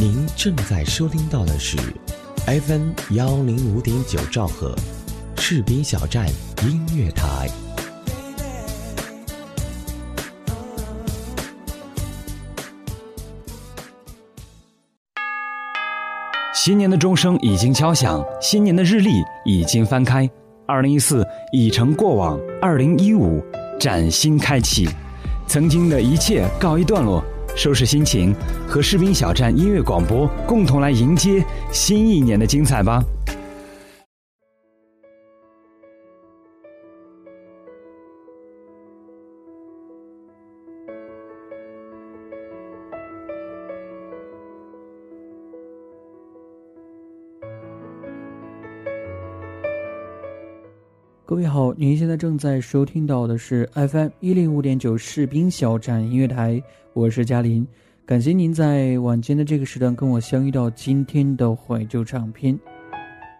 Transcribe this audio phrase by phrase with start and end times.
[0.00, 1.76] 您正在收听到的是
[2.46, 4.74] FM 幺零五点九兆赫，
[5.36, 6.26] 赤兵小站
[6.62, 7.46] 音乐台。
[16.54, 19.10] 新年的钟声已经敲响，新年的日历
[19.44, 20.26] 已经翻开，
[20.66, 21.22] 二零一四
[21.52, 23.44] 已成过往，二零一五
[23.78, 24.88] 崭新开启，
[25.46, 27.22] 曾经的一切告一段落，
[27.56, 28.34] 收拾心情，
[28.66, 33.02] 和士兵小站音乐广播共同来迎接新一年的精彩吧。
[51.40, 57.66] 位好，您现在正在收听到的是 FM 一零五点九士兵小站音乐台，我是嘉林，
[58.04, 62.58] 感谢您在晚间的这个时段跟我相遇到今天的怀旧唱片。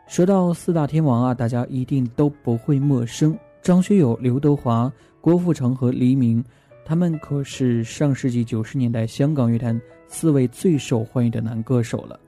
[0.09, 6.43] 说到四大天王啊，大家一定都不会陌生，张学友、刘德华、郭富城和黎明，
[6.87, 12.19] 他们可是上世纪九十年代香港乐坛四位最受欢迎的男歌手了。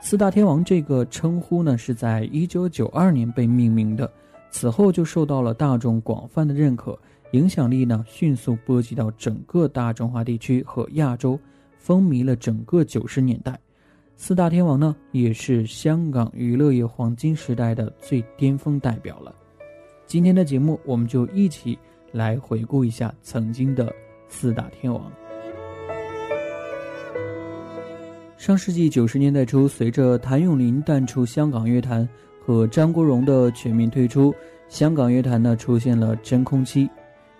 [0.00, 4.10] 四大天王这个称呼呢，是在一九九二年被命名的。
[4.56, 6.96] 此后就受到了大众广泛的认可，
[7.32, 11.36] 影响力呢迅速波及到整个大中华地区和亚洲，
[11.76, 13.58] 风靡了整个九十年代。
[14.14, 19.34] 四大天王呢，也是香港娱乐业黄金时代的最巅峰代表了。
[20.06, 21.76] 今天的节目，我们就一起
[22.12, 23.92] 来回顾一下曾经的
[24.28, 25.10] 四大天王。
[28.36, 32.08] 上世纪九十年代初，随着谭咏麟淡出香港乐坛。
[32.44, 34.34] 和张国荣的全面退出，
[34.68, 36.88] 香港乐坛呢出现了真空期，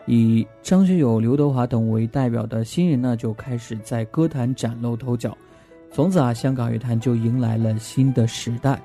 [0.07, 5.37] 以张学友、刘德华等为代表的新人呢就开始在歌坛崭露头角，
[5.91, 8.81] 从此啊，香港乐坛就迎来了新的时代。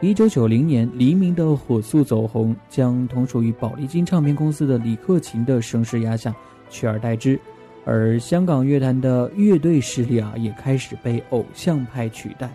[0.00, 6.34] 一九九零年，黎明的火速走红，将同属于宝丽金唱片公司的李克勤的声势压下，
[6.68, 7.40] 取而代之，
[7.86, 12.50] 而香港乐坛的乐队势力啊也开始被偶像派取代。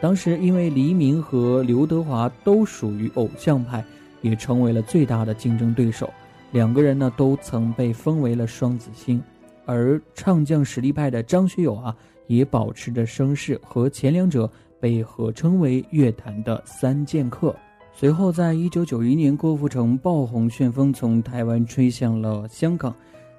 [0.00, 3.84] 当时，因为黎明和刘德华都属于偶像派，
[4.22, 6.08] 也成为了最大的竞争对手。
[6.52, 9.20] 两个人呢，都曾被封为了双子星。
[9.66, 11.94] 而唱将实力派的张学友啊，
[12.28, 14.50] 也保持着声势，和前两者
[14.80, 17.54] 被合称为乐坛的三剑客。
[17.92, 22.94] 随后，在一九九一年，郭富城爆红旋风从台湾吹向了香港。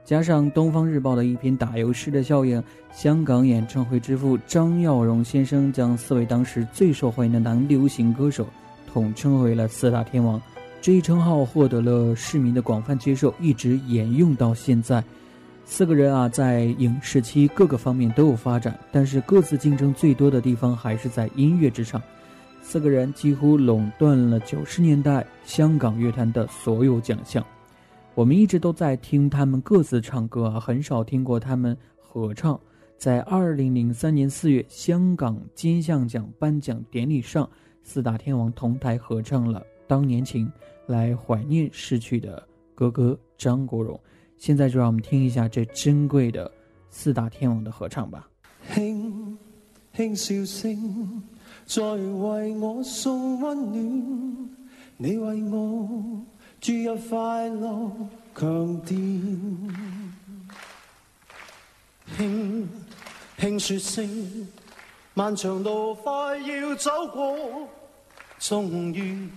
[0.09, 8.47] 加上《东方日报》的一篇打油诗的效应，香港演唱会之父张耀荣先生将四位当时最受欢迎的男流行歌手
[8.91, 10.41] 统称为了“四大天王”，
[10.81, 15.03] 这一称号获得了市民的广泛接受，一直沿用到现在。
[15.63, 22.01] 四个人啊，在影视期各个方面都有发展，但是各自竞争最多的地方还是在音乐之上。
[22.63, 27.45] 四个人几乎垄断了九十年代香港乐坛的所有奖项。
[28.15, 32.59] 我们一直都在听他们各自唱歌啊，很少听过他们合唱。
[32.97, 37.49] 在二零零三年四月，香港金像奖颁奖典礼上，
[37.81, 40.45] 四大天王同台合唱了《当年情》，
[40.85, 43.97] 来怀念逝去的哥哥张国荣。
[44.35, 46.51] 现在就让我们听一下这珍贵的
[46.89, 48.29] 四大天王的合唱吧。
[48.73, 49.37] 轻
[49.93, 51.23] 轻笑声，
[51.65, 54.49] 在为我送温暖，
[54.97, 56.21] 你为我。
[56.61, 57.91] 注入快乐
[58.35, 58.97] 强电，
[62.17, 62.67] 轻
[63.37, 64.47] 轻说声，
[65.13, 67.67] 漫长路快要走过，
[68.39, 69.29] 终于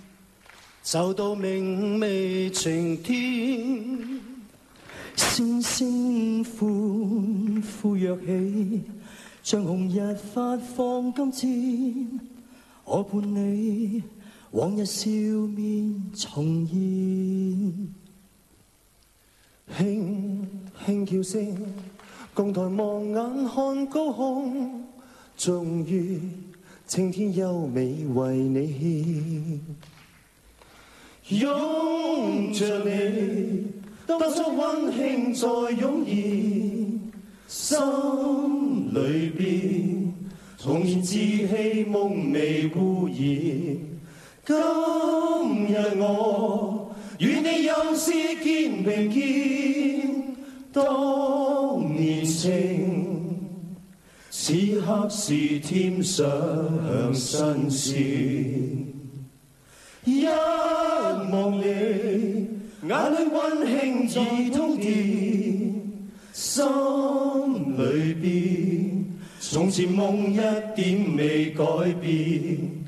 [0.83, 4.21] 走到明媚晴天。
[5.15, 8.83] 声声欢呼跃起，
[9.45, 12.21] 像红日发放金箭，
[12.85, 14.03] 我伴你。
[14.53, 16.77] 往日笑面重现，
[19.79, 20.47] 轻
[20.85, 21.57] 轻叫声，
[22.35, 24.85] 共抬望眼看高空，
[25.39, 26.21] 终于
[26.87, 29.59] 青天优美为你
[31.31, 33.69] 献，拥着你，
[34.07, 35.49] 当初温馨再
[35.81, 37.01] 涌现，
[37.49, 37.79] 心
[38.93, 40.13] 里边
[40.59, 43.92] 从前稚气梦未污染。
[44.45, 44.57] 今
[45.69, 46.91] 日我
[47.21, 48.11] 与你又是
[48.43, 50.35] 肩并肩，
[50.73, 53.39] 当年情，
[54.31, 58.03] 此刻是添上新鲜。
[60.05, 61.65] 一望你，
[62.83, 64.11] 眼里温馨
[64.47, 64.93] 已通电，
[66.33, 66.65] 心
[67.79, 69.05] 里边
[69.39, 70.37] 從前夢一
[70.75, 71.65] 點未改
[72.01, 72.82] 變，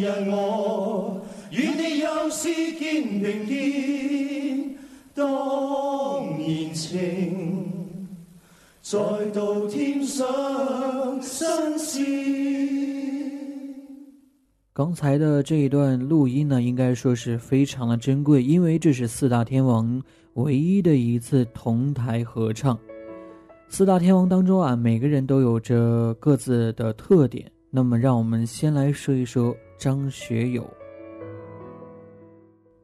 [0.00, 1.20] 今日我
[1.50, 2.48] 与你又是
[2.78, 4.74] 肩並肩，
[5.14, 8.08] 当年情
[8.80, 8.98] 再
[9.34, 11.46] 度添上新
[11.78, 12.06] 鲜。
[14.72, 20.02] 刚才的这一段录音呢，应该说是非常的珍贵，因为这是四大天王
[20.32, 22.78] 唯一的一次同台合唱。
[23.68, 27.52] 四大天王当中啊，每个人都有着各自的特点。
[27.68, 30.68] 那么，让我们先来说一说张学友。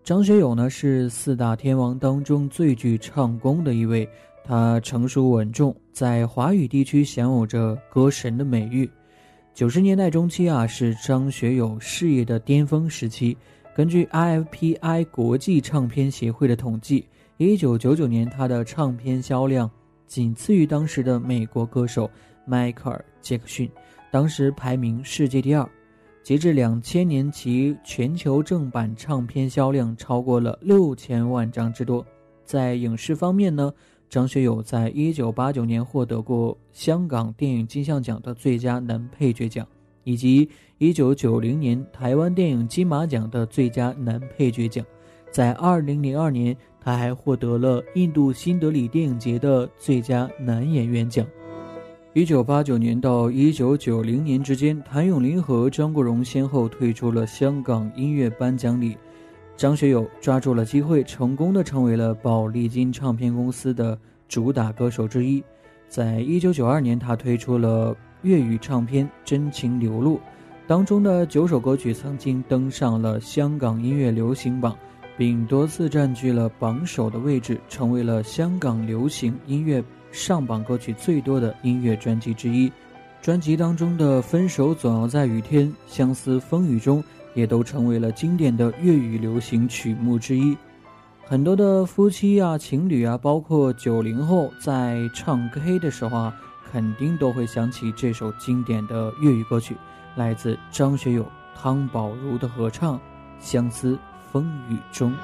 [0.02, 4.08] 张学友呢，是四大天王当中最具唱功的一位，
[4.42, 8.88] 他成熟稳重，在华语地区享有着歌神的美誉。
[9.52, 13.36] 九十年代中期啊，是张学友事业的巅峰时期。
[13.74, 17.06] 根据 IFPI 国际唱片协会的统计，
[17.36, 19.70] 一九九九年他的唱片销量。
[20.06, 22.10] 仅次于当时的美国歌手
[22.46, 23.70] 迈克尔·杰克逊，
[24.10, 25.68] 当时排名世界第二。
[26.26, 32.04] 截至两千年，其全球正版唱片销量超过了六千万张之多。
[32.44, 33.72] 在影视方面呢，
[34.10, 39.64] 张学友在一九八九年获得过香港电影金像奖的最佳男配角奖，
[40.02, 44.84] 以及一九九零年台湾电影金马奖的最佳男配角奖。
[45.30, 46.56] 在二零零二年。
[46.78, 51.26] 他还获得了印度新德里电影节的最佳男演员奖。
[52.16, 58.96] 一九八九年到一九九零年之间，谭咏麟和张国荣先后退出了香港音乐颁奖礼。
[59.54, 63.98] 张学友抓住了机会，成功的成为了宝丽金唱片公司的
[64.30, 65.44] 主打歌手之一。
[65.90, 70.16] 在一九九二年，他推出了粤语唱片《真情流露》，
[70.66, 74.74] 当中的九首歌曲曾经登上了香港音乐流行榜。
[75.18, 79.82] 并多次占据了榜首的位置，成为了香港流行音乐
[80.16, 82.72] 上榜歌曲最多的音乐专辑之一。
[83.20, 87.02] 专辑当中的《分手总要在雨天》《相思风雨中》
[87.34, 90.56] 也都成为了经典的粤语流行曲目之一。
[91.24, 96.34] 很多的夫妻啊、情侣啊，包括九零后，在唱 K 的时候啊，
[96.72, 99.76] 肯定都会想起这首经典的粤语歌曲，
[100.16, 102.96] 来自张学友、汤宝如的合唱
[103.38, 103.92] 《相思》。
[104.32, 105.14] 风雨中，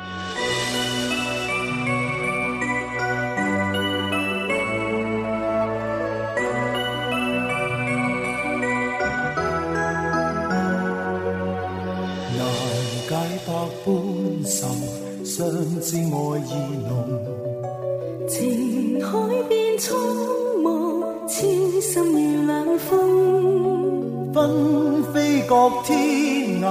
[25.85, 26.65] 天涯。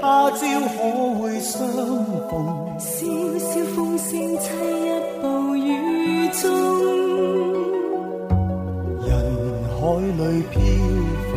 [0.00, 0.76] 他朝可
[1.18, 1.58] 会相
[2.28, 2.32] 逢？
[2.78, 3.06] 萧
[3.38, 4.06] 萧风声
[4.36, 4.46] 凄泣，
[5.22, 5.24] 暴
[5.56, 6.44] 雨中，
[9.02, 9.08] 人
[9.72, 9.80] 海
[10.18, 10.20] 里
[10.50, 10.54] 漂
[11.28, 11.32] 浮，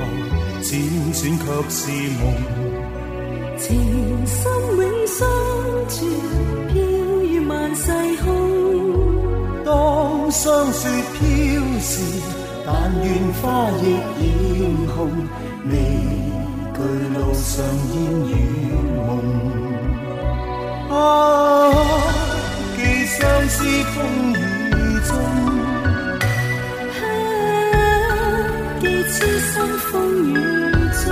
[0.62, 0.68] 辗
[1.14, 1.80] 转却是
[2.20, 2.22] 梦。
[3.58, 3.66] 情
[4.28, 4.38] 深
[4.78, 5.18] 永相
[5.88, 5.98] 存，
[6.68, 6.74] 飘
[7.24, 7.84] 于万世
[8.24, 8.28] 空。
[9.66, 10.80] 当霜雪
[11.14, 11.20] 飘
[11.80, 11.92] 时，
[12.66, 12.70] 但
[13.04, 13.08] 愿
[13.42, 13.44] 花
[13.82, 13.84] 亦
[14.60, 15.00] 艳红。
[16.80, 16.84] 去
[17.14, 17.52] 路上
[17.92, 17.96] 烟
[18.30, 18.31] 雨
[18.96, 19.10] 梦，
[20.90, 20.98] 啊，
[22.78, 23.58] 寄相思
[23.92, 23.96] 风
[24.31, 24.34] 雨
[25.06, 25.12] 中，
[27.02, 27.04] 啊，
[28.80, 29.52] 寄痴心
[29.92, 29.92] 风
[30.30, 30.31] 雨
[31.04, 31.06] 中。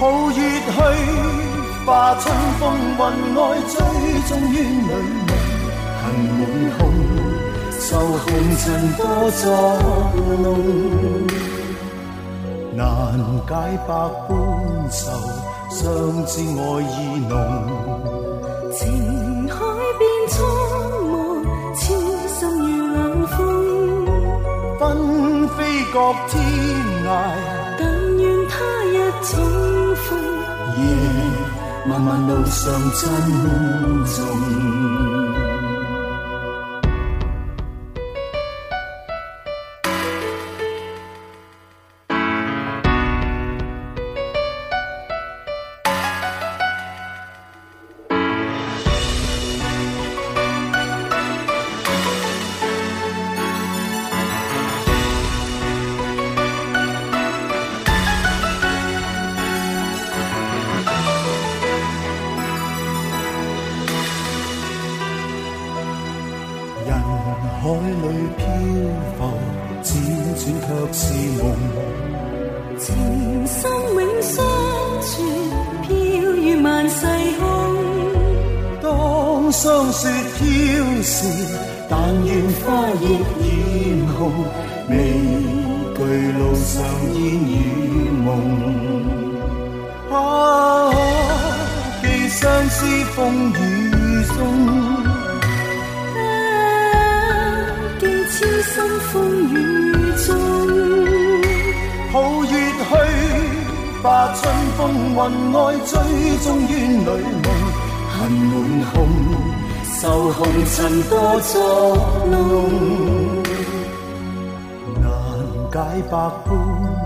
[0.00, 0.76] 抱月去，
[1.84, 1.88] 化
[2.20, 2.24] 春
[2.58, 2.62] 风
[2.96, 3.00] 云
[3.34, 3.38] 外，
[3.68, 3.76] 追
[4.26, 4.90] 踪于女梦，
[6.00, 6.02] 恨
[6.38, 6.40] 满
[6.78, 6.80] 空，
[7.82, 8.24] 愁红
[8.56, 8.64] 尘
[8.96, 9.42] 多作
[10.42, 10.48] 弄。
[12.76, 12.84] 难
[13.46, 13.54] 解
[13.86, 13.94] 百
[14.28, 14.30] 般
[14.90, 15.02] 愁，
[15.70, 15.82] 相
[16.26, 16.62] 知爱。
[16.82, 16.92] 意
[17.28, 17.32] 浓。
[18.72, 19.54] 情海
[19.98, 20.34] 变苍
[21.12, 21.14] 茫，
[21.76, 21.82] 痴
[22.28, 23.36] 心如冷风。
[24.78, 24.82] 纷
[25.50, 25.58] 飞
[25.92, 25.96] 各
[26.28, 26.32] 天
[27.04, 27.08] 涯，
[27.78, 27.82] 但
[28.18, 28.52] 愿他
[28.84, 29.30] 日重
[29.94, 30.06] 逢。
[30.76, 30.80] 夜
[31.86, 33.02] 漫漫路上珍
[34.04, 35.03] 重。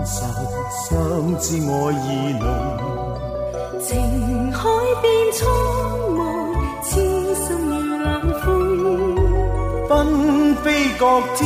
[0.05, 0.25] 愁，
[0.71, 0.87] 相
[1.39, 1.71] 知爱
[2.05, 2.07] 意
[2.39, 2.43] 浓。
[3.81, 4.59] 情海
[5.01, 5.39] 变苍
[6.15, 6.19] 茫，
[6.83, 6.89] 痴
[7.35, 8.07] 心如冷
[8.41, 8.47] 风。
[9.87, 9.91] 纷
[10.57, 10.65] 飞
[10.99, 11.03] 各
[11.35, 11.39] 天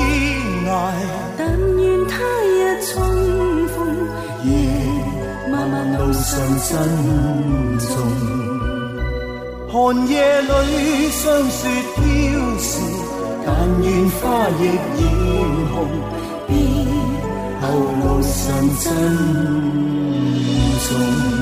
[0.66, 0.70] 涯，
[1.38, 1.42] 但
[1.78, 2.14] 愿他
[2.44, 2.92] 日重
[3.70, 3.76] 逢，
[4.44, 4.50] 夜
[5.50, 6.30] 漫漫路上
[6.68, 6.70] 珍
[7.80, 7.88] 重。
[9.72, 10.50] 寒夜里
[11.10, 11.60] 霜雪
[11.96, 12.02] 飘
[12.60, 12.72] 时，
[13.46, 13.48] 但
[13.82, 14.22] 愿花
[14.60, 14.62] 亦
[15.00, 15.02] 艳
[15.74, 15.76] 红。
[17.64, 18.94] 后路上珍
[20.80, 21.34] 重。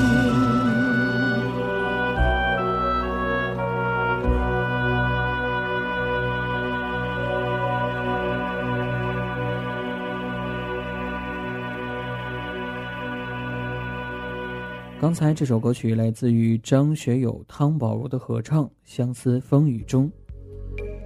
[15.00, 20.06] 刚才这首歌曲来自于张学友、汤宝如的合唱《相思风雨中》。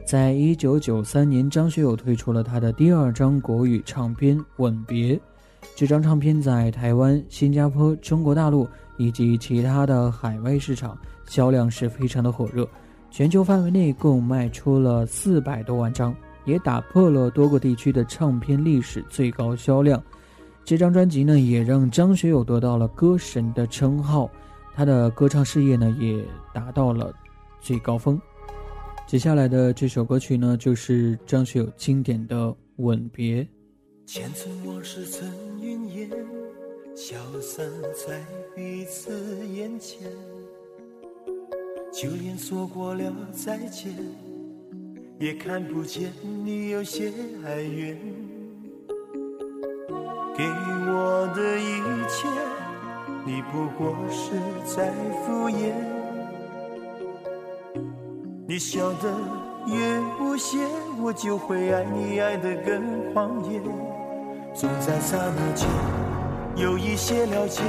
[0.07, 5.17] 在一九九三年，张学友推出了他的第二张国语唱片《吻别》。
[5.75, 10.97] 这张唱片在台湾、新加坡、中国大陆以及其他的海外市场
[11.27, 12.65] 销量是非常的火热，
[13.11, 20.01] 全球范围内共卖出了四百多万张，也打破了多个地区的唱片历史最高销量。
[20.65, 24.31] 这张专辑呢，也让张学友得到了歌神的称号，
[24.73, 27.13] 他的歌唱事业呢也达到了
[27.61, 28.17] 最高峰。
[29.07, 32.37] 接下来的这首歌曲呢，就是张学友经典的
[32.79, 33.45] 《吻别》。
[34.05, 35.29] 前尘往事成
[35.63, 36.11] 云烟，
[36.97, 38.21] 消散在
[38.57, 40.11] 彼此眼前。
[41.93, 43.95] 就连说过了再见，
[45.21, 46.13] 也看不见
[46.45, 47.13] 你有些
[47.45, 47.97] 哀怨。
[50.37, 52.29] 给我的一切，
[53.25, 54.33] 你不过是
[54.67, 54.93] 在
[55.25, 55.86] 敷衍。
[58.49, 59.13] 你笑得
[59.67, 60.59] 越无邪，
[61.03, 63.61] 我就会爱你爱得更狂野。
[64.55, 65.67] 总在刹那间
[66.55, 67.65] 有一些了解，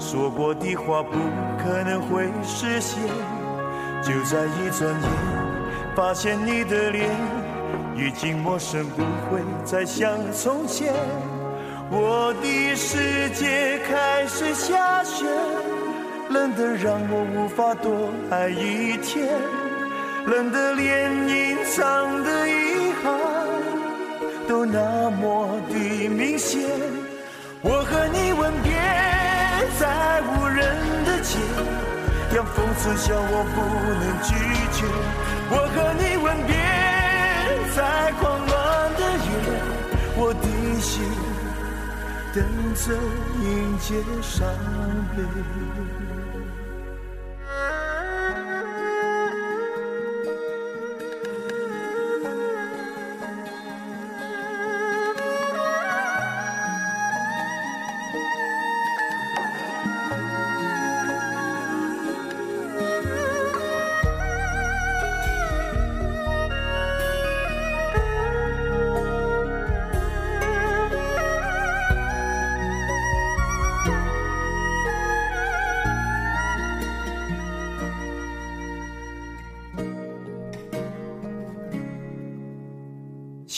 [0.00, 1.12] 说过的话不
[1.56, 3.00] 可能会实现。
[4.02, 5.10] 就在一转眼，
[5.94, 7.08] 发现你的脸
[7.94, 10.92] 已经陌生，不会再像从前。
[11.92, 15.24] 我的世界开始下雪，
[16.28, 19.28] 冷得让我无法多爱一天，
[20.26, 23.12] 冷得连隐藏的遗憾
[24.48, 26.60] 都那么的明显。
[27.60, 28.72] 我和你吻别
[29.78, 31.38] 在无人的街，
[32.34, 33.56] 让风痴笑我不
[34.00, 34.34] 能拒
[34.72, 34.86] 绝。
[35.50, 36.52] 我和你吻别
[37.74, 38.50] 在狂乱
[38.94, 39.26] 的夜，
[40.16, 40.46] 我的
[40.80, 41.02] 心。
[42.34, 42.42] 等
[42.74, 42.94] 着
[43.42, 44.48] 迎接伤
[45.14, 45.22] 悲。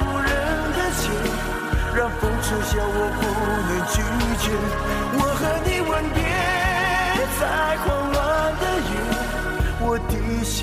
[1.95, 3.21] 让风吹笑我不
[3.67, 3.95] 能拒
[4.41, 4.45] 绝。
[5.13, 6.19] 我和你吻别
[7.39, 7.41] 在
[7.83, 8.19] 狂乱
[8.59, 8.93] 的夜，
[9.81, 10.57] 我的心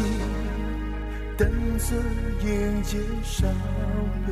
[1.36, 1.40] 等
[1.78, 1.86] 着
[2.46, 2.46] 迎
[2.82, 3.50] 接伤
[4.26, 4.28] 悲。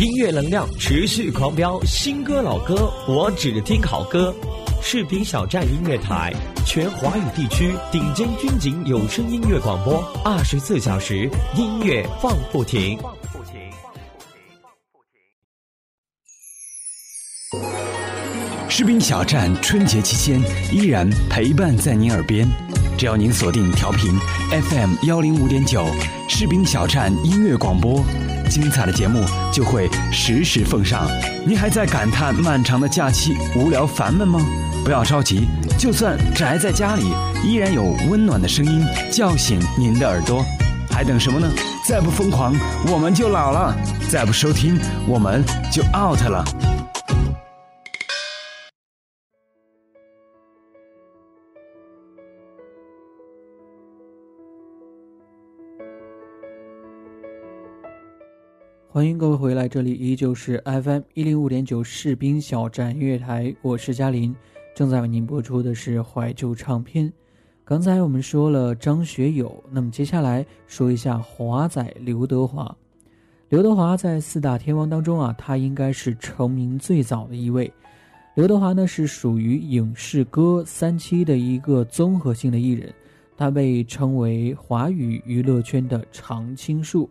[0.00, 4.34] 音乐能量持续狂飙，新歌老歌我只听好歌。
[4.80, 6.32] 视频小站音乐台，
[6.64, 12.98] 全华语地区顶尖军警有声音乐广播，二十四小时音乐放不停。
[18.70, 20.42] 士兵小站春节期间
[20.72, 22.48] 依然陪伴在您耳边，
[23.00, 24.14] 只要您锁定调频
[24.50, 25.86] FM 幺零五点九，
[26.28, 28.04] 士兵小站音乐广播，
[28.50, 31.08] 精彩的节目就会实时奉上。
[31.46, 34.38] 您还在感叹漫长的假期无聊烦闷吗？
[34.84, 37.10] 不要着急，就算宅在家里，
[37.42, 40.44] 依然有温暖的声音叫醒您的耳朵。
[40.90, 41.50] 还等什么呢？
[41.88, 42.54] 再不疯狂，
[42.86, 43.74] 我们就老了；
[44.10, 46.44] 再不收听，我们就 out 了。
[58.92, 64.34] 欢迎各位回来，这里依旧是 FM 一零五点九士兵小站音乐台，我是嘉林，
[64.74, 67.10] 正在为您播出的是怀旧唱片。
[67.64, 72.76] 刚才我们说了张学友，那么接下来说一下华仔刘德华。
[73.48, 77.72] 刘德华在四大天王当中啊，他应该是成名最早的一位。
[78.34, 82.92] 刘德华呢是属于影视歌三栖的一个综合性的艺人，
[83.36, 87.08] 他被称为华语娱乐圈的常青树。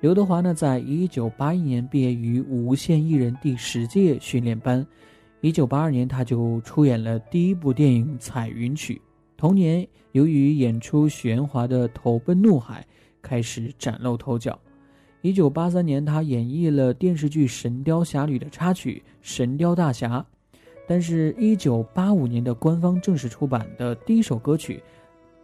[0.00, 4.86] 刘德华呢，在一九八一年毕业于无线艺人第十届训练班，
[5.40, 8.94] 一九八二年他就出演了第一部电影《彩云曲》。
[9.36, 12.80] 同年，由于演出许鞍华的《投奔怒海》，
[13.20, 14.56] 开始崭露头角。
[15.20, 20.24] 一九八三年，他演绎了电视剧《神雕侠侣》的插曲《神雕大侠》，
[20.86, 24.80] 但是，一九八五年的官方正式出版的第一首歌曲，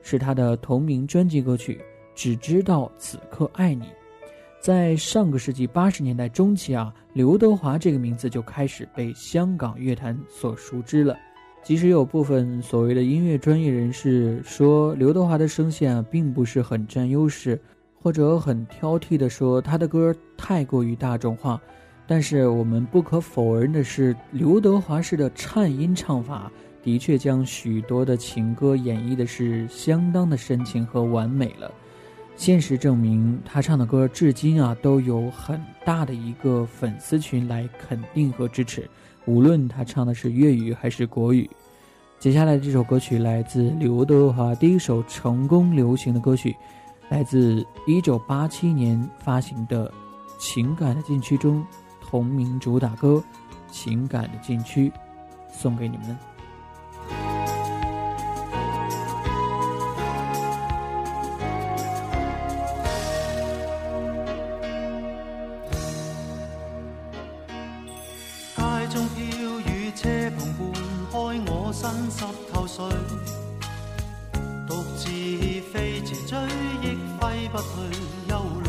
[0.00, 1.74] 是他的同名专辑歌曲
[2.14, 3.86] 《只知道此刻爱你》。
[4.64, 11.14] 在上个世纪八十年代中期啊，刘德华这个名字就开始被香港乐坛所熟知了。
[11.62, 17.60] 即使有部分所谓的音乐专业人士说刘德华的声线啊并不是很占优势，
[18.00, 21.60] 或者很挑剔的说他的歌太过于大众化，
[22.06, 26.50] 但是我们不可否认的是，刘德华式的颤音唱法
[26.82, 31.70] 的确将许多的情歌演绎的是相当的深情和完美了。
[32.36, 38.88] 现实证明，他唱的歌至今啊都有很大的一个粉丝群来肯定和支持，
[39.24, 41.48] 无论他唱的是粤语还是国语。
[42.18, 46.54] 接下来这首歌曲来自刘德华第一首成功流行的歌曲，
[47.08, 49.88] 来自1987年发行的
[50.38, 51.64] 《情感的禁区》中
[52.00, 53.22] 同名主打歌
[53.72, 54.88] 《情感的禁区》，
[55.52, 56.33] 送给你们。
[68.88, 69.20] 中飘
[69.60, 70.62] 雨，车篷半
[71.10, 71.16] 开，
[71.50, 72.84] 我身湿透水，
[74.68, 75.08] 独自
[75.72, 76.36] 飞驰追
[76.82, 77.64] 忆，挥不去
[78.28, 78.68] 忧虑。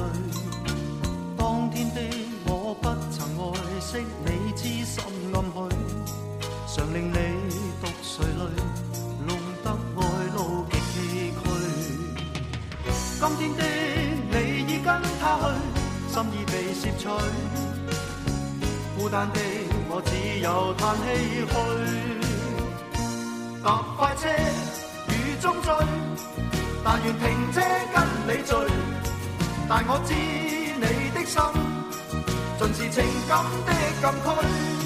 [1.37, 1.99] 当天的
[2.45, 5.55] 我不曾爱惜你，痴心暗许，
[6.67, 7.17] 常令你
[7.81, 8.41] 独垂泪，
[9.27, 9.99] 弄得爱
[10.35, 11.43] 路极崎岖。
[13.19, 13.61] 今天的
[14.31, 14.87] 你已跟
[15.19, 15.43] 他去，
[16.13, 17.03] 心已被摄取，
[18.97, 19.64] 孤单的。
[19.97, 21.07] 我只有叹唏
[21.47, 21.55] 嘘。
[23.63, 24.27] 搭快车
[25.07, 25.71] 雨中追，
[26.83, 27.61] 但愿停车
[27.93, 28.51] 跟你追。
[29.69, 30.13] 但我知
[30.75, 30.83] 你
[31.15, 31.39] 的心，
[32.59, 34.84] 尽是情感的禁区。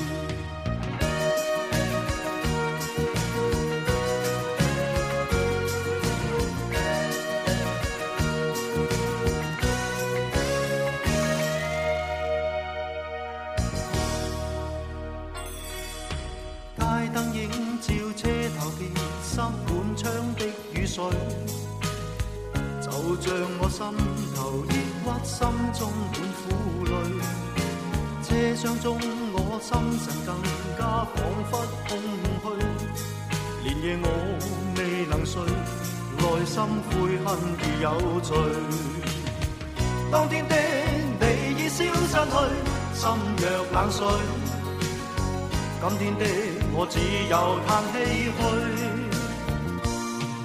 [23.80, 23.88] 心
[24.36, 25.40] 頭抑郁，心
[25.74, 26.44] 中滿苦
[26.84, 26.92] 淚。
[28.22, 29.00] 車廂中
[29.32, 29.72] 我心
[30.04, 30.36] 神更
[30.78, 31.18] 加彷
[31.50, 31.54] 彿
[31.88, 31.90] 空
[32.44, 32.46] 虛，
[33.64, 34.06] 連夜我
[34.76, 35.40] 未能睡，
[36.18, 36.92] 內心悔
[37.24, 37.88] 恨而有
[38.20, 38.36] 罪。
[40.12, 40.54] 當天的
[41.22, 41.24] 你
[41.64, 42.36] 已消失去，
[43.00, 43.02] 心
[43.38, 44.04] 若冷水。
[45.80, 46.26] 今天的
[46.74, 47.34] 我只有
[47.66, 47.98] 叹唏
[48.36, 48.44] 噓，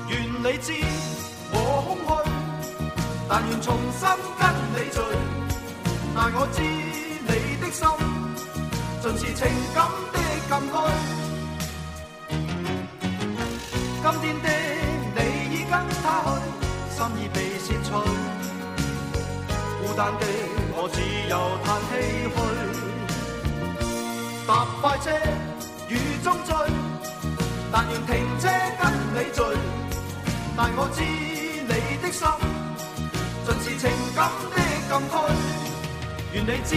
[0.08, 0.70] 願你知，
[3.28, 4.08] 但愿重新
[4.38, 4.42] 跟
[4.74, 4.98] 你聚。
[6.14, 7.82] 但我知你的心，
[9.02, 9.42] 尽是情
[9.74, 9.76] 感
[10.12, 10.16] 的
[10.48, 10.74] 禁区。
[14.04, 14.48] 今天的
[15.16, 15.18] 你
[15.54, 16.26] 已跟他去，
[16.94, 17.88] 心已被竊取，
[19.80, 20.22] 孤单的
[20.76, 20.96] 我只
[21.28, 21.34] 有
[21.64, 21.92] 叹唏
[22.30, 22.36] 嘘。
[24.46, 24.50] 搭
[24.82, 25.08] 快车
[25.88, 25.90] 雨
[26.22, 26.54] 中追，
[27.72, 28.42] 但愿停车
[28.78, 28.82] 跟
[29.14, 29.40] 你聚。
[30.56, 32.28] 但我知你的心，
[33.64, 34.56] 是情感的
[34.90, 35.12] 禁区，
[36.34, 36.76] 愿你知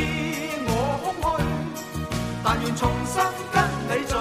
[0.67, 0.71] 我
[1.03, 1.43] 空虚，
[2.41, 3.21] 但愿重新
[3.51, 3.55] 跟
[3.89, 4.15] 你聚。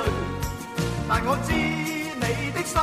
[1.09, 2.75] 但我知你的心，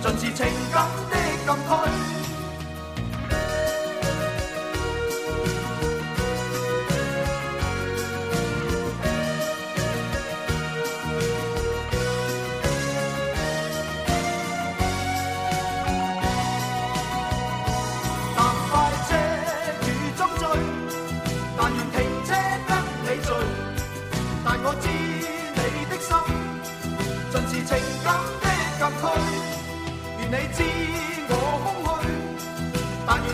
[0.00, 0.40] 尽是情
[0.72, 1.12] 感的
[1.44, 2.21] 禁区。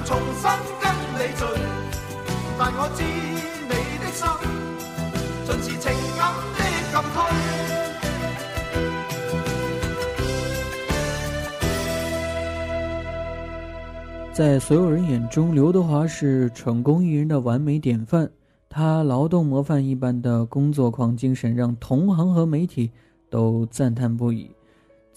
[0.08, 0.48] 重新
[0.80, 1.44] 跟你聚。
[2.58, 3.04] 但我知
[3.68, 4.24] 你的心，
[5.44, 5.84] 盡是情
[6.16, 7.16] 感的禁區。
[14.32, 18.30] 在所有人眼中，刘德华是成功艺人的完美典范。
[18.70, 22.90] 他劳动模范一般的工作狂精神，让同行和媒体
[23.28, 24.50] 都赞叹不已。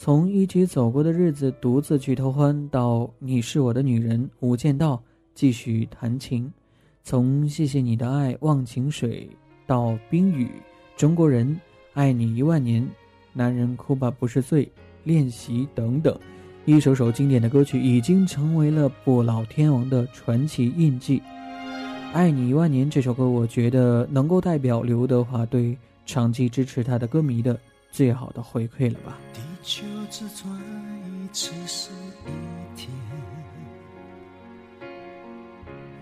[0.04, 5.00] 从一起走过的日子、独自去偷欢，到你是我的女人、无间道
[5.36, 6.50] 继续弹琴；
[7.04, 9.30] 从谢谢你的爱、忘情水
[9.68, 10.50] 到冰雨、
[10.98, 11.56] 中国人、
[11.94, 12.84] 爱你一万年、
[13.32, 14.68] 男人哭吧不是罪、
[15.04, 16.20] 练习等等。
[16.66, 21.20] 一首首经典的歌曲已经成为了不老天王的传奇印记。
[22.12, 27.56] 《爱你一万年》这首歌，我觉得能够代表刘德华对长期支持他的歌迷的
[27.92, 29.20] 最好的回馈了吧。
[29.62, 30.52] 地球只转
[31.06, 31.91] 一次是
[32.26, 32.89] 一天，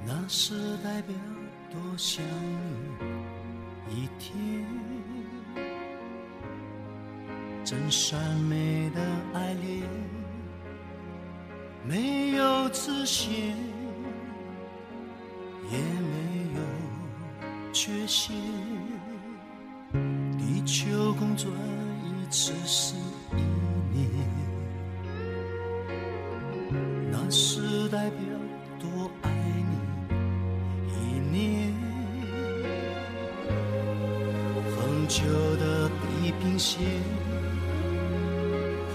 [0.06, 1.14] 那是代表
[1.70, 2.24] 多想
[3.90, 4.66] 你一天。
[7.66, 9.02] 真善美的
[9.34, 9.84] 爱恋，
[11.84, 13.30] 没有自限，
[15.70, 18.34] 也没有缺陷。
[20.38, 21.52] 地球公转
[22.06, 22.96] 一次是
[28.10, 28.26] 代表
[28.80, 29.30] 多爱
[29.70, 29.74] 你
[30.90, 31.72] 一年。
[34.76, 35.22] 恒久
[35.58, 36.82] 的地平线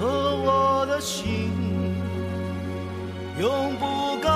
[0.01, 1.53] 和我的心
[3.39, 4.34] 永不改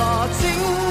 [0.00, 0.89] 那清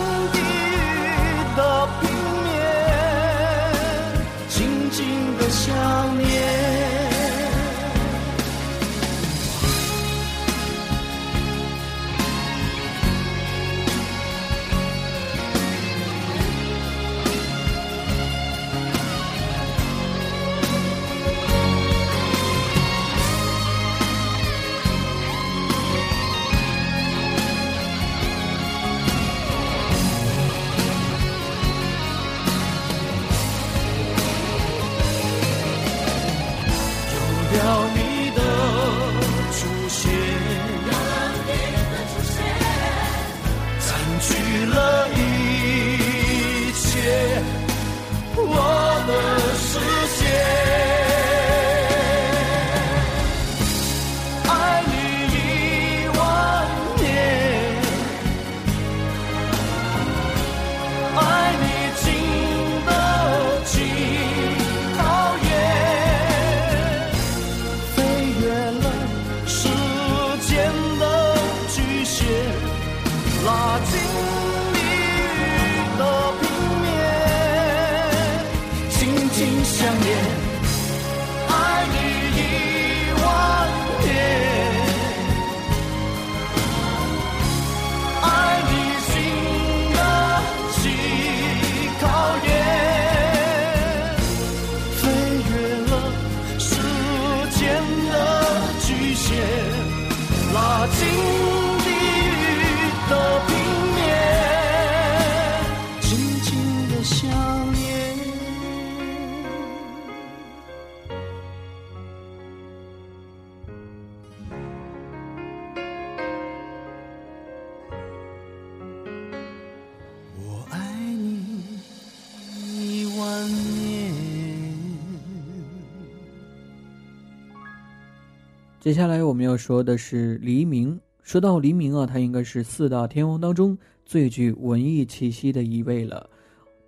[128.90, 131.00] 接下来我们要说的是黎明。
[131.22, 136.28] 说到黎明啊，他应该是四大天王当中最具文艺气息的一位了。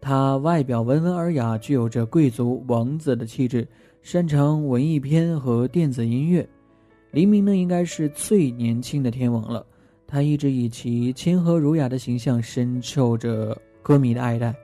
[0.01, 3.67] 他外表温文尔雅，具有着贵族王子的气质，
[4.01, 6.49] 擅长文艺片和电子音乐。
[7.11, 9.63] 黎明呢，应该是最年轻的天王了。
[10.07, 14.55] 他一直以其谦和儒雅的形象深受着歌迷的爱戴。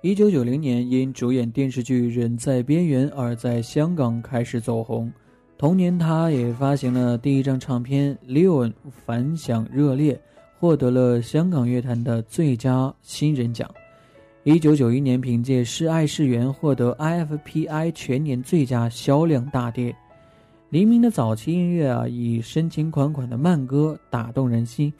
[0.00, 5.12] 一九九零年，因主演电视剧《人在边缘》而在香港开始走红。
[5.58, 8.68] 同年，他也发行了第一张唱片《Leon》，
[9.06, 10.20] 反响热烈，
[10.60, 13.66] 获得了香港乐坛的最佳新人奖。
[14.44, 19.96] 一九九一年，凭借《是爱是缘》获得 IFPI 全年最佳销量大碟。
[20.68, 24.92] 黎明的早期音乐啊，以深情款款的慢歌打动人心。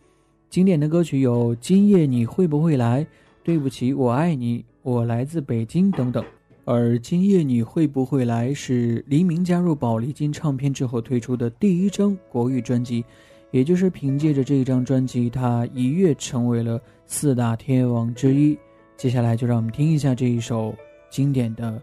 [0.49, 3.03] 经典的歌曲有《今夜你会不会来》
[3.45, 6.25] 《对不起我爱你》《我来自北京》等等。
[6.67, 13.05] 而《今夜你会不会来》是黎明加入宝丽金唱片之后推出的第一张国语专辑，
[13.53, 18.59] 也就是凭借着这一张专辑，他一跃成为了四大天王之一。
[18.97, 20.75] 接下来就让我们听一下这一首
[21.09, 21.71] 经典的《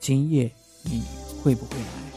[0.00, 0.50] 今夜
[0.82, 1.00] 你
[1.40, 2.10] 会不会来》。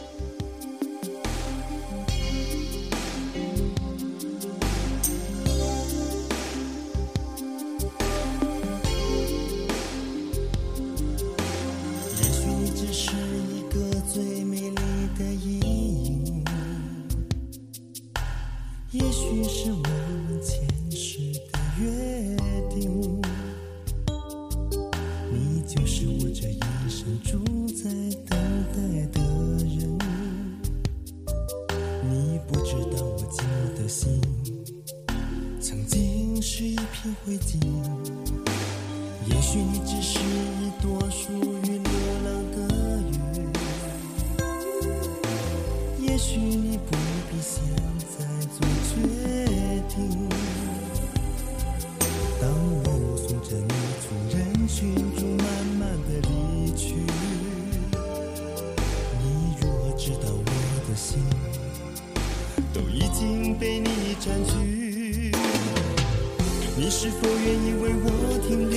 [67.08, 68.06] 是否愿意为我
[68.46, 68.76] 停留？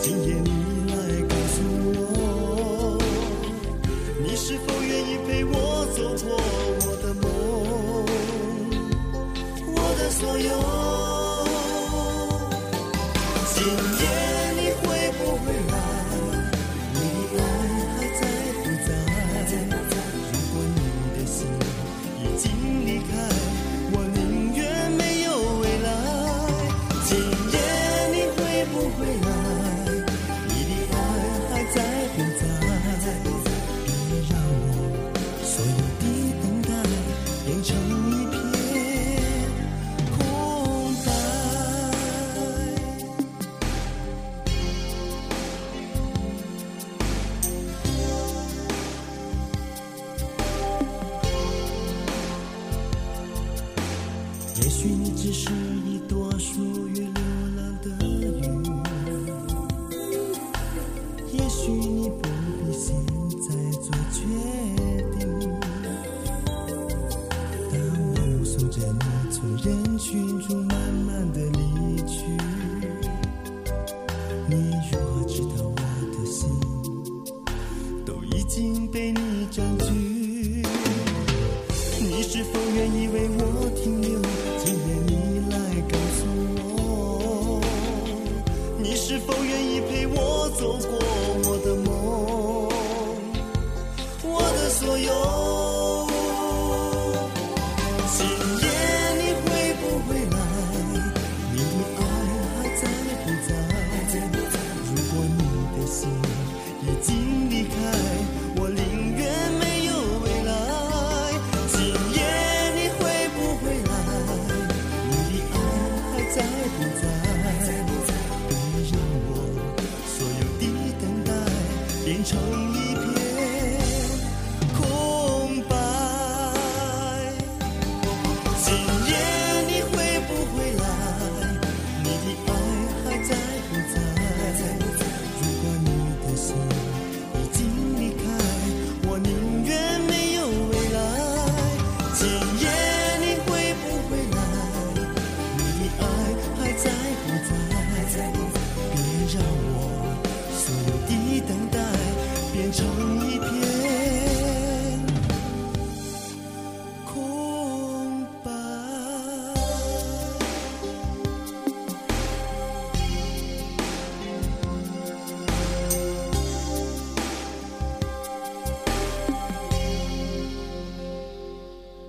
[0.00, 0.48] 今夜你
[0.88, 0.96] 来
[1.28, 1.56] 告诉
[1.92, 2.98] 我，
[4.24, 6.40] 你是否愿意陪我走过
[6.80, 7.24] 我的梦，
[9.74, 10.85] 我的所有。
[90.56, 91.15] 走过。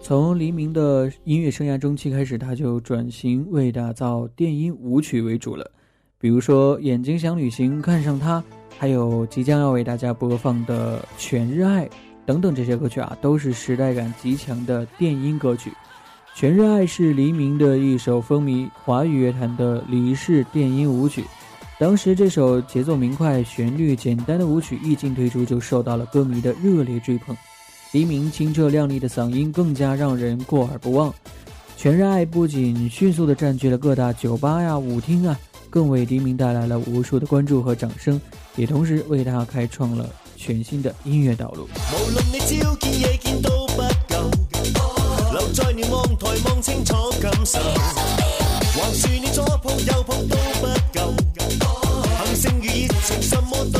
[0.07, 5.69] 从黎明的音乐生涯中期开始，他就转型为打造电音舞曲为主了。
[6.17, 8.39] 比如说《眼睛想旅行》《看上他》，
[8.79, 11.85] 还有即将要为大家播放的《全日爱》
[12.25, 15.71] 等等这些歌曲啊，都是时代感极强的电音歌曲。
[16.33, 21.25] 《全日爱》是黎明的一首风靡华语乐坛的李氏电音舞曲。
[21.77, 27.35] 当时这首节奏明快、旋律简单的舞曲一经推出，就受到了歌迷的热烈追捧。
[27.91, 31.13] 黎明清澈亮丽的嗓音更加让人过耳不忘。
[31.77, 38.19] 全日爱不仅迅速地占据了各大酒吧呀、舞厅啊，更为黎明带来了无数的关注和掌声，
[38.55, 41.69] 也同时为他开创了全新的音乐道路。
[41.91, 44.29] 無論你朝見夜見都不夠，
[45.31, 47.59] 留在瞭望台望清楚感受。
[47.59, 51.13] 橫豎你左抱右抱都不夠，
[52.17, 53.79] 恒星與熱情什麼都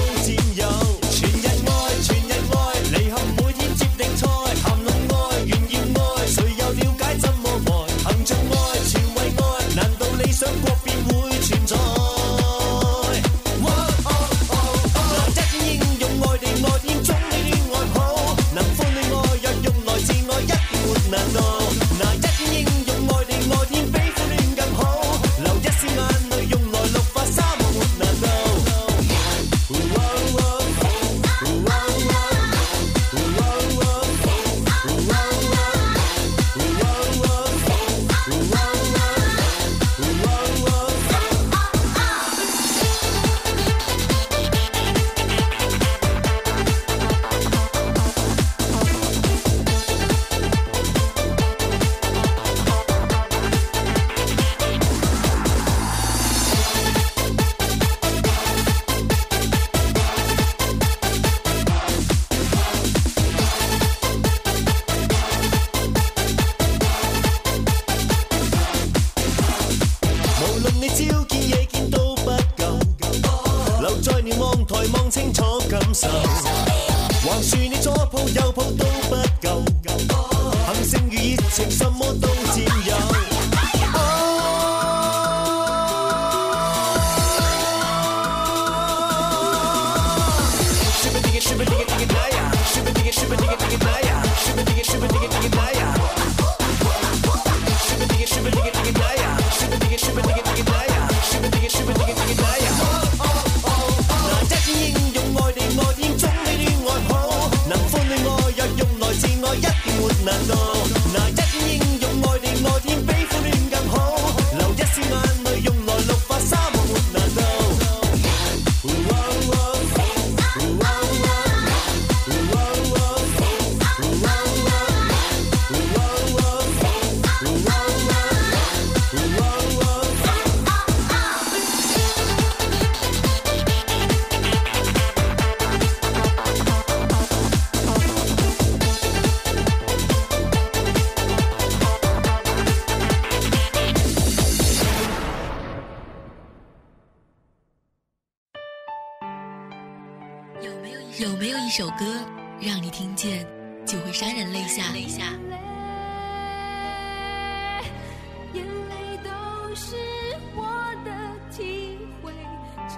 [151.78, 152.26] 首歌，
[152.60, 153.46] 让你听见
[153.86, 154.86] 就会潸然泪下？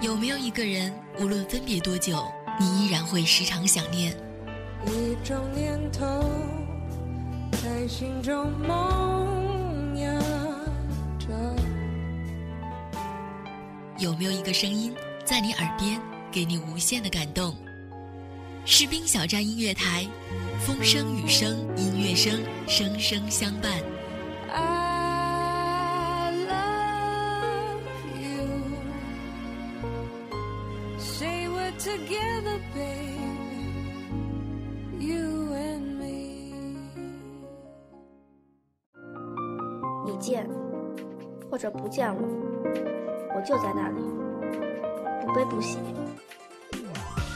[0.00, 2.24] 有没有一个人，无论分别多久，
[2.58, 4.16] 你依然会时常想念？
[4.86, 6.24] 一种念头
[7.62, 10.18] 在心中萌芽
[11.18, 11.26] 着。
[13.98, 16.00] 有没有一个声音，在你耳边，
[16.32, 17.54] 给你无限的感动？
[18.72, 20.06] 士兵小站音乐台，
[20.60, 23.72] 风声雨声音乐声，声声相伴。
[24.48, 27.82] I love
[28.22, 28.46] you.
[31.00, 33.74] Say we're together, baby.
[35.00, 36.54] You and me.
[40.06, 40.48] 你见
[41.50, 42.22] 或者不见了，
[43.34, 44.00] 我就在那里，
[45.26, 45.76] 不悲不喜。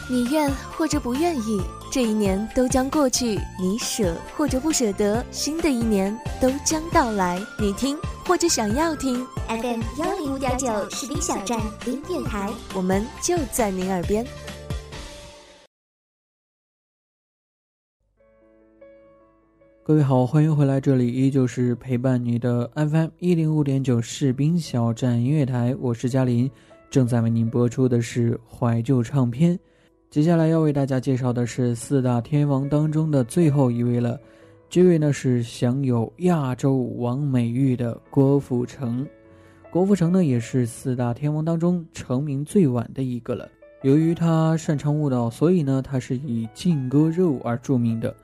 [0.06, 7.40] 你愿或者不愿意，这一年都将过去；你舍或者不舍得，新的一年都将到来。
[7.58, 7.96] 你听
[8.26, 14.26] 或者想要听，FM 幺零五点九士兵小站音电台，我们就在您耳边。
[19.82, 26.50] 各位好，欢迎回来，这里依旧是陪伴你的 FM 一零五点九士兵小站音乐台，我是嘉林，
[26.90, 29.58] 正在为您播出的是怀旧唱片。
[30.14, 34.16] 接下来要为大家介绍的是四大天王当中的最后一位了，
[34.70, 39.04] 这位呢是享有亚洲王美誉的郭富城。
[39.72, 43.48] 郭富城呢也是四大天王当中成名最晚的一个了。
[43.82, 48.14] 由于他擅长舞蹈，所以呢他是以劲歌热舞而著名的。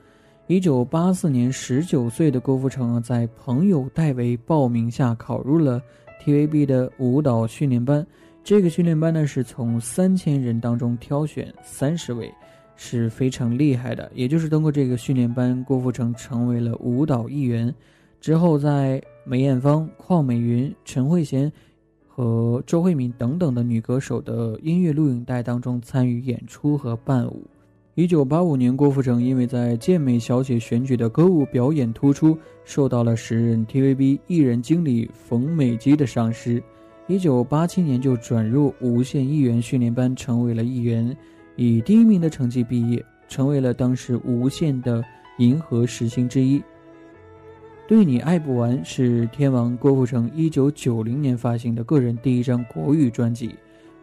[0.46, 5.82] 一九八四年，十九岁的郭富城在朋友代为报名下考入了
[6.24, 8.06] TVB 的舞蹈训练班。
[8.42, 12.32] 这个训练班呢，是从三千人当中挑选三十位，
[12.74, 14.10] 是非常厉害的。
[14.14, 17.72] 也就是通过这个训练班，郭富城成为了舞蹈一员。
[18.20, 21.50] 之后，在梅艳芳、邝美云、陈慧娴
[22.08, 27.46] 和周慧敏等等的女歌手的音乐录影带当中参与演出和伴舞。
[27.94, 36.62] 一九八五年，郭富城因为在健美小姐选举的歌舞表演突出，受到了时任 TVB 艺人经理冯美基的赏识。
[37.10, 41.16] 一九八七年就转入无线艺员训练班，成为了艺员，
[41.56, 45.02] 以第一名的成绩毕业，成为了当时无线的
[45.38, 46.62] 银河十星之一。
[47.88, 53.56] 对你爱不完是天王郭富城一九九零年发行的个人第一张国语专辑。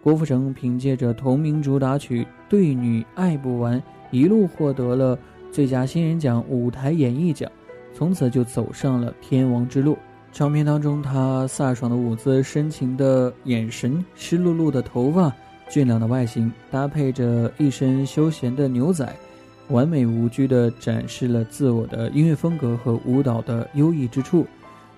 [0.03, 3.79] 郭富城凭借着同名主打曲《对你爱不完》，
[4.11, 5.17] 一路获得了
[5.49, 7.49] 最佳新人奖、舞台演绎奖，
[7.93, 9.97] 从此就走上了天王之路。
[10.37, 15.35] 照片当中，他飒爽的舞姿、深情的眼神、湿漉漉的头发、
[15.67, 19.11] 俊朗的外形，搭配着一身休闲的牛仔，
[19.69, 24.45] 完美无拘地展示了自我的音乐风格和舞蹈的优异之处。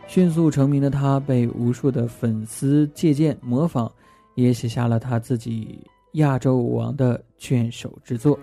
[0.08, 3.90] 迅速成名的他，被无数的粉丝借鉴模仿，
[4.36, 5.80] 也写下了他自己
[6.16, 8.38] 亚洲舞王的卷首之作。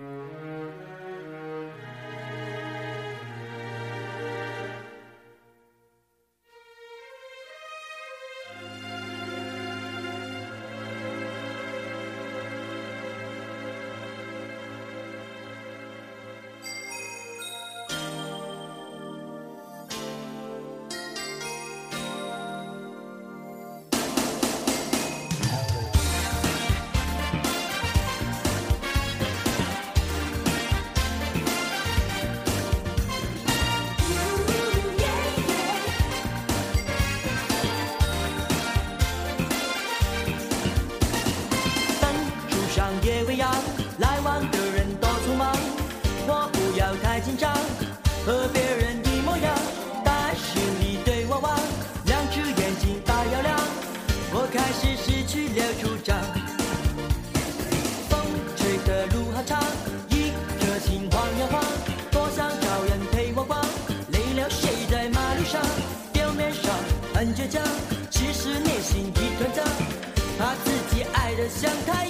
[71.59, 72.06] 想太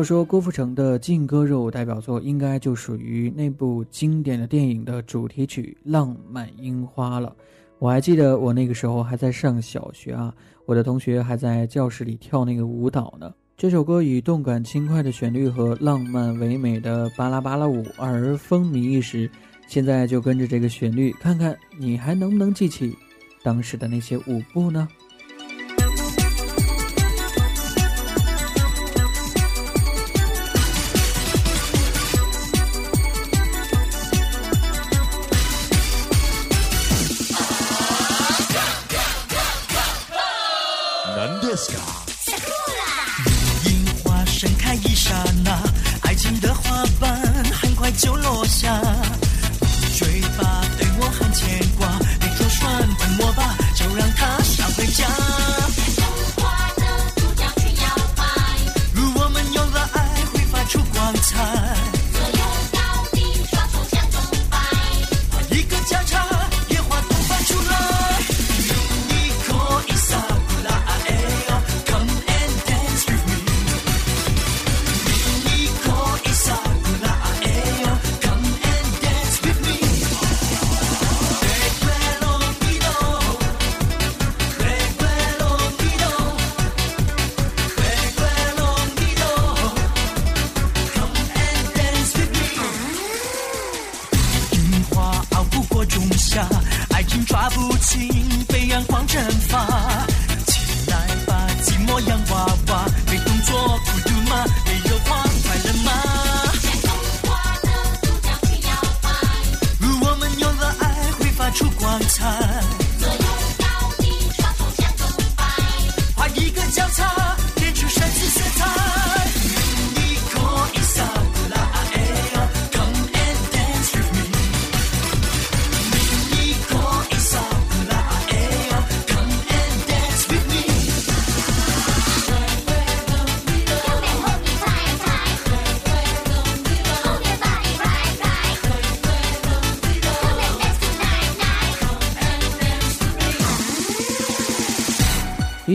[0.00, 7.36] 要说郭富城的劲歌热舞代表作应该就属于那部经典的电影的主题曲浪漫樱花了。
[7.78, 10.34] 我还记得我那个时候还在上小学啊
[10.64, 13.30] 我的同学还在教室里跳那个舞蹈呢。
[13.58, 19.30] 这首歌以动感轻快的旋律和浪漫唯美的巴拉巴拉舞而风靡一时
[19.68, 22.96] 现在就跟着这个旋律看看你还能不能记起
[23.42, 24.88] 当时的那些舞步呢？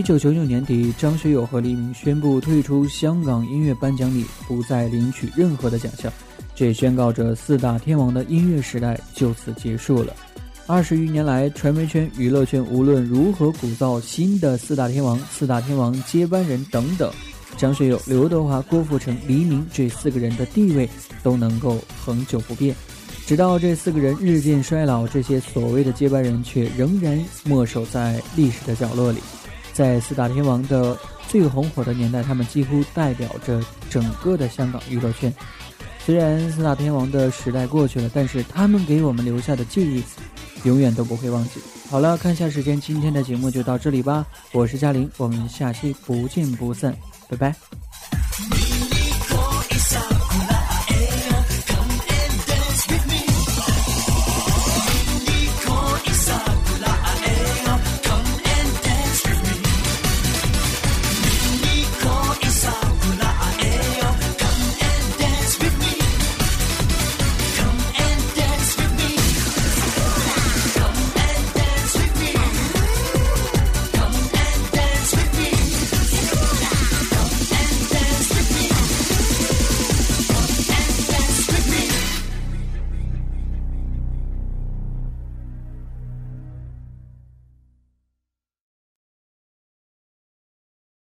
[0.05, 6.13] 九九九年底，张学友和黎明宣布退出香港音乐颁奖礼，不再领取任何的奖项，
[6.53, 10.13] 这也宣告着四大天王的音乐时代就此结束了。
[10.67, 17.11] 二十余年来，传媒圈、娱乐圈无论如何鼓噪新的四大天王、四大天王接班人等等，
[17.57, 20.87] 张学友、刘德华、郭富城、黎明这四个人的地位
[21.23, 22.75] 都能够恒久不变。
[23.25, 29.17] 直到这四个人日渐衰老，这些所谓的接班人却仍然默守在历史的角落里。
[29.75, 30.97] 在四大天王的
[31.27, 35.31] 最红火的年代，他们几乎代表着整个的香港娱乐圈。
[36.05, 40.03] 虽然四大天王的时代过去了，但是他们给我们留下的记忆，
[40.63, 41.59] 永远都不会忘记。
[41.89, 44.25] 好了，看一下时间，今天的节目就到这里吧。
[44.53, 46.95] 我是嘉玲，我们下期不见不散，
[47.27, 48.64] 拜拜。